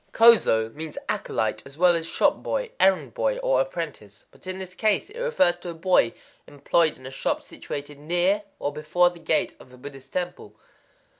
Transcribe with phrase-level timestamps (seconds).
[0.13, 5.11] Kozō means "acolyte" as well as "shop boy,""errand boy," or "apprentice;" but in this case
[5.11, 6.11] it refers to a boy
[6.47, 10.55] employed in a shop situated near or before the gate of a Buddhist temple.